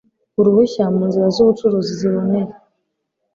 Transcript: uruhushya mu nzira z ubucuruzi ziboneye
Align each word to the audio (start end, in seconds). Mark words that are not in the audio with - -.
uruhushya 0.39 0.83
mu 0.95 1.01
nzira 1.09 1.27
z 1.35 1.37
ubucuruzi 1.43 1.91
ziboneye 1.99 2.51